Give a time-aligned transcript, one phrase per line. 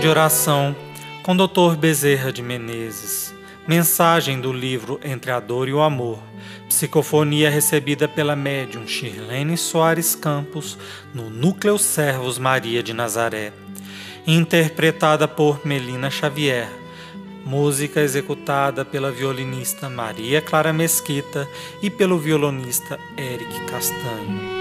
[0.00, 0.74] de oração
[1.22, 1.76] com Dr.
[1.78, 3.34] Bezerra de Menezes.
[3.68, 6.18] Mensagem do livro Entre a Dor e o Amor.
[6.68, 10.78] Psicofonia recebida pela médium Shirlene Soares Campos
[11.12, 13.52] no Núcleo Servos Maria de Nazaré.
[14.26, 16.68] Interpretada por Melina Xavier.
[17.44, 21.46] Música executada pela violinista Maria Clara Mesquita
[21.82, 24.59] e pelo violonista Eric Castanho.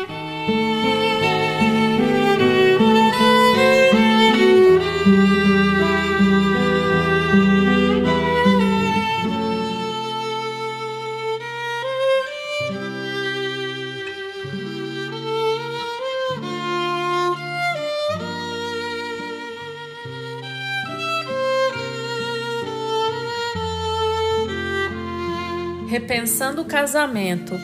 [25.90, 27.60] Repensando o casamento.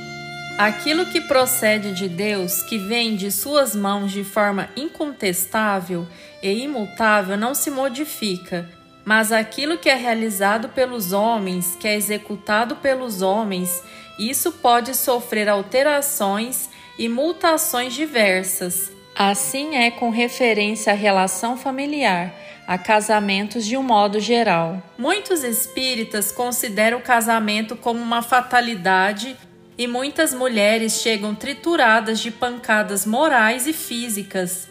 [0.58, 6.08] Aquilo que procede de Deus, que vem de Suas mãos de forma incontestável
[6.42, 8.68] e imutável, não se modifica.
[9.06, 13.84] Mas aquilo que é realizado pelos homens, que é executado pelos homens,
[14.18, 18.92] isso pode sofrer alterações e mutações diversas.
[19.16, 22.34] Assim é com referência à relação familiar
[22.68, 24.82] a casamentos de um modo geral.
[24.98, 29.36] Muitos espíritas consideram o casamento como uma fatalidade
[29.78, 34.70] e muitas mulheres chegam trituradas de pancadas morais e físicas,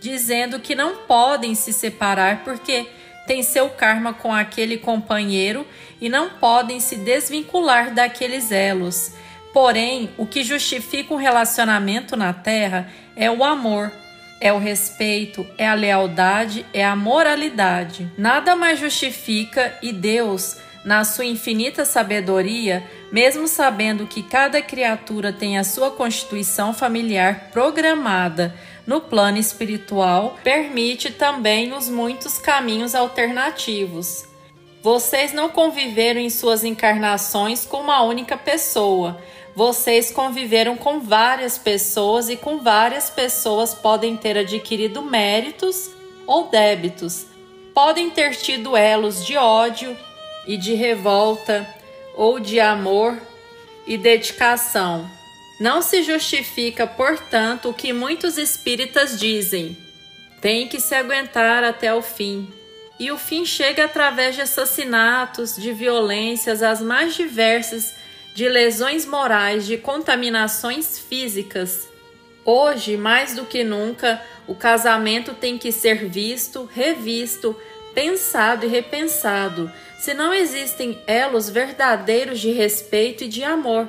[0.00, 2.86] dizendo que não podem se separar porque
[3.26, 5.66] têm seu karma com aquele companheiro
[6.00, 9.12] e não podem se desvincular daqueles elos.
[9.52, 13.92] Porém, o que justifica um relacionamento na Terra é o amor
[14.42, 18.10] é o respeito, é a lealdade, é a moralidade.
[18.18, 25.58] Nada mais justifica e Deus, na sua infinita sabedoria, mesmo sabendo que cada criatura tem
[25.58, 28.52] a sua constituição familiar programada
[28.84, 34.24] no plano espiritual, permite também os muitos caminhos alternativos.
[34.82, 39.22] Vocês não conviveram em suas encarnações com uma única pessoa,
[39.54, 45.90] vocês conviveram com várias pessoas e com várias pessoas podem ter adquirido méritos
[46.26, 47.26] ou débitos.
[47.74, 49.96] Podem ter tido elos de ódio
[50.46, 51.66] e de revolta
[52.14, 53.20] ou de amor
[53.86, 55.08] e dedicação.
[55.60, 59.76] Não se justifica, portanto, o que muitos espíritas dizem.
[60.40, 62.48] Tem que se aguentar até o fim.
[62.98, 67.94] E o fim chega através de assassinatos, de violências as mais diversas
[68.34, 71.88] de lesões morais, de contaminações físicas.
[72.44, 77.54] Hoje, mais do que nunca, o casamento tem que ser visto, revisto,
[77.94, 83.86] pensado e repensado, se não existem elos verdadeiros de respeito e de amor.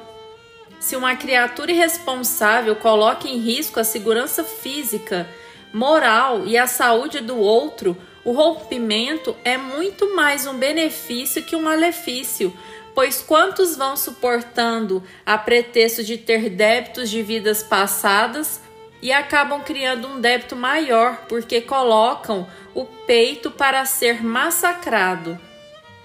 [0.80, 5.28] Se uma criatura irresponsável coloca em risco a segurança física,
[5.74, 11.62] moral e a saúde do outro, o rompimento é muito mais um benefício que um
[11.62, 12.54] malefício,
[12.96, 18.62] Pois quantos vão suportando a pretexto de ter débitos de vidas passadas
[19.02, 25.38] e acabam criando um débito maior porque colocam o peito para ser massacrado.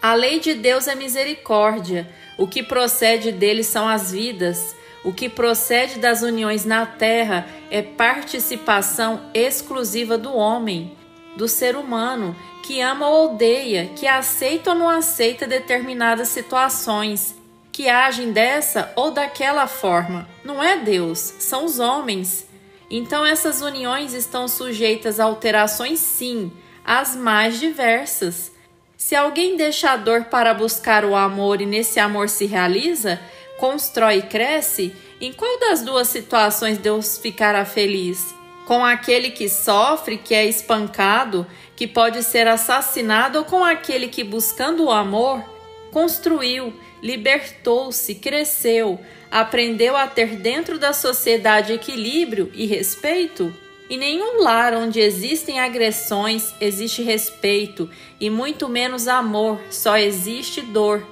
[0.02, 4.74] A lei de Deus é misericórdia, o que procede dele são as vidas,
[5.04, 10.97] o que procede das uniões na terra é participação exclusiva do homem,
[11.38, 12.34] do ser humano,
[12.64, 17.32] que ama ou odeia, que aceita ou não aceita determinadas situações,
[17.70, 20.28] que agem dessa ou daquela forma.
[20.44, 22.44] Não é Deus, são os homens.
[22.90, 26.50] Então essas uniões estão sujeitas a alterações, sim,
[26.84, 28.50] as mais diversas.
[28.96, 33.20] Se alguém deixa a dor para buscar o amor e nesse amor se realiza,
[33.58, 38.37] constrói e cresce, em qual das duas situações Deus ficará feliz?
[38.68, 44.22] Com aquele que sofre, que é espancado, que pode ser assassinado ou com aquele que,
[44.22, 45.42] buscando o amor,
[45.90, 49.00] construiu, libertou-se, cresceu,
[49.30, 53.54] aprendeu a ter dentro da sociedade equilíbrio e respeito?
[53.88, 57.88] Em nenhum lar onde existem agressões existe respeito
[58.20, 61.06] e muito menos amor, só existe dor.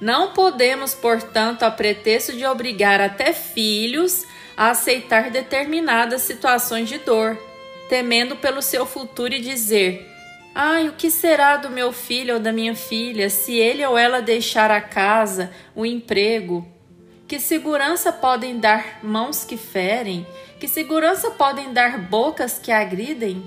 [0.00, 4.24] Não podemos, portanto, a pretexto de obrigar até filhos
[4.56, 7.38] a aceitar determinadas situações de dor
[7.88, 10.10] temendo pelo seu futuro e dizer:
[10.54, 14.22] Ai, o que será do meu filho ou da minha filha se ele ou ela
[14.22, 16.66] deixar a casa, o emprego?
[17.26, 20.26] Que segurança podem dar mãos que ferem?
[20.60, 23.42] Que segurança podem dar bocas que agridem?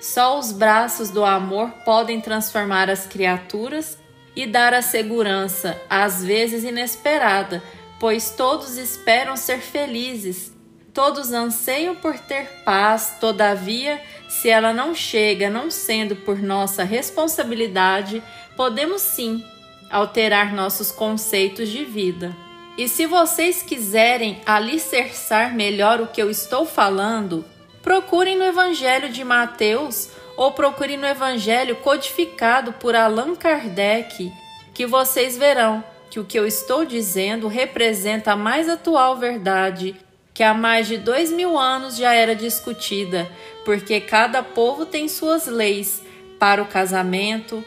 [0.00, 3.98] Só os braços do amor podem transformar as criaturas
[4.34, 7.62] e dar a segurança, às vezes inesperada,
[8.00, 10.52] pois todos esperam ser felizes,
[10.92, 18.22] Todos anseiam por ter paz, todavia, se ela não chega, não sendo por nossa responsabilidade,
[18.56, 19.44] podemos sim
[19.88, 22.36] alterar nossos conceitos de vida.
[22.76, 27.44] E se vocês quiserem alicerçar melhor o que eu estou falando,
[27.82, 34.32] procurem no Evangelho de Mateus ou procurem no Evangelho codificado por Allan Kardec,
[34.74, 39.96] que vocês verão que o que eu estou dizendo representa a mais atual verdade
[40.40, 43.30] que há mais de dois mil anos já era discutida,
[43.62, 46.02] porque cada povo tem suas leis
[46.38, 47.62] para o casamento,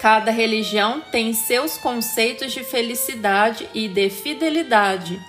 [0.00, 5.20] cada religião tem seus conceitos de felicidade e de fidelidade.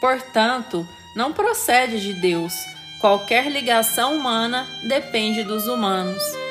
[0.00, 2.52] Portanto, não procede de Deus.
[3.00, 6.43] Qualquer ligação humana depende dos humanos.